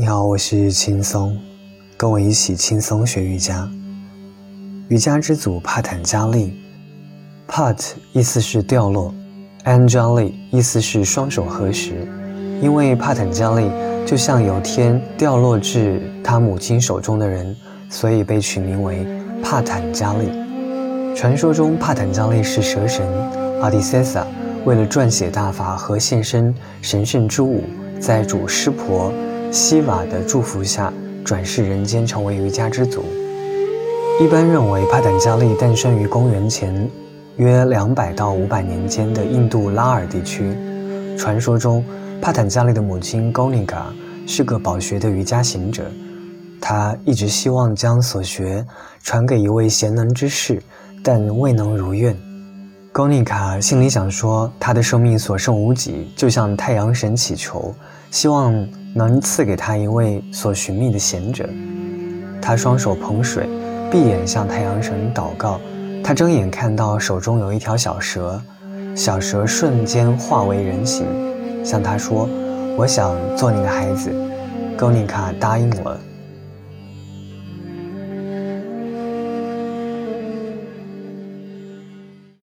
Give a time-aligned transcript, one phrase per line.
[0.00, 1.36] 你好，我是轻松，
[1.96, 3.68] 跟我一起轻松学瑜伽。
[4.86, 6.54] 瑜伽之祖帕坦加利
[7.48, 7.76] ，Pat
[8.12, 9.12] 意思是掉落
[9.64, 12.06] ，Anjali 意思是双手合十。
[12.62, 13.68] 因为帕坦加利
[14.06, 17.56] 就像有天掉落至他母亲手中的人，
[17.90, 19.04] 所以被取名为
[19.42, 20.30] 帕坦加利。
[21.16, 23.04] 传说中，帕坦加利是蛇神
[23.60, 24.24] 阿迪塞萨
[24.64, 27.64] 为了撰写大法和献身神圣之舞，
[27.98, 29.12] 在主湿婆
[29.50, 30.92] 西瓦的祝福下
[31.24, 33.02] 转世人间，成为瑜伽之祖。
[34.20, 36.88] 一般认为，帕坦加利诞生于公元前
[37.36, 40.54] 约两百到五百年间的印度拉尔地区。
[41.16, 41.82] 传说中，
[42.20, 43.92] 帕坦加利的母亲高尼卡
[44.26, 45.84] 是个饱学的瑜伽行者，
[46.60, 48.64] 他一直希望将所学
[49.02, 50.62] 传给一位贤能之士，
[51.02, 52.14] 但未能如愿。
[52.92, 57.74] 高尼卡心里想说，他的生命所剩无几，就向太阳神祈求，
[58.10, 61.48] 希望能赐给他一位所寻觅的贤者。
[62.40, 63.48] 他双手捧水。
[63.90, 65.58] 闭眼向太阳神祷告，
[66.04, 68.38] 他睁眼看到手中有一条小蛇，
[68.94, 71.06] 小蛇瞬间化为人形，
[71.64, 72.28] 向他说
[72.76, 74.12] ：“我想做你的孩子。”
[74.76, 75.98] 高尼卡答应了，